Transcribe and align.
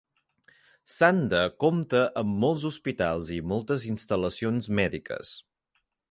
Sanda 0.91 1.41
compta 1.63 1.99
amb 2.21 2.39
molts 2.45 2.65
hospitals 2.69 3.29
i 3.35 3.37
moltes 3.51 3.85
instal·lacions 3.91 4.71
mèdiques. 4.81 5.35